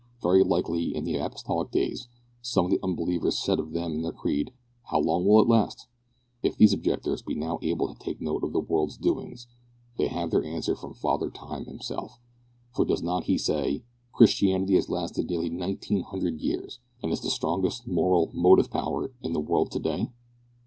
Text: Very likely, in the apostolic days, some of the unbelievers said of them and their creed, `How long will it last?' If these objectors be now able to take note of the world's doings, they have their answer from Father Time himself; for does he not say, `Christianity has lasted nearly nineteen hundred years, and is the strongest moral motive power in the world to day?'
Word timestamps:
Very 0.23 0.43
likely, 0.43 0.95
in 0.95 1.03
the 1.03 1.17
apostolic 1.17 1.69
days, 1.69 2.07
some 2.41 2.65
of 2.65 2.71
the 2.71 2.79
unbelievers 2.83 3.37
said 3.37 3.59
of 3.59 3.71
them 3.73 3.91
and 3.91 4.03
their 4.03 4.11
creed, 4.11 4.51
`How 4.91 5.05
long 5.05 5.27
will 5.27 5.39
it 5.43 5.47
last?' 5.47 5.85
If 6.41 6.57
these 6.57 6.73
objectors 6.73 7.21
be 7.21 7.35
now 7.35 7.59
able 7.61 7.87
to 7.87 7.99
take 7.99 8.19
note 8.19 8.43
of 8.43 8.51
the 8.51 8.59
world's 8.59 8.97
doings, 8.97 9.45
they 9.99 10.07
have 10.07 10.31
their 10.31 10.43
answer 10.43 10.75
from 10.75 10.95
Father 10.95 11.29
Time 11.29 11.65
himself; 11.65 12.19
for 12.73 12.83
does 12.83 13.01
he 13.01 13.05
not 13.05 13.25
say, 13.37 13.83
`Christianity 14.15 14.73
has 14.73 14.89
lasted 14.89 15.29
nearly 15.29 15.51
nineteen 15.51 16.01
hundred 16.01 16.41
years, 16.41 16.79
and 17.03 17.11
is 17.11 17.21
the 17.21 17.29
strongest 17.29 17.85
moral 17.87 18.31
motive 18.33 18.71
power 18.71 19.11
in 19.21 19.33
the 19.33 19.39
world 19.39 19.69
to 19.73 19.79
day?' 19.79 20.07